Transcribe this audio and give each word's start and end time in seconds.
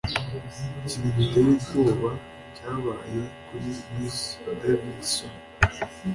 Ikintu 0.83 1.09
giteye 1.19 1.49
ubwoba 1.57 2.09
cyabaye 2.55 3.21
kuri 3.45 3.67
Miss 3.93 4.19
Davidson. 4.61 5.31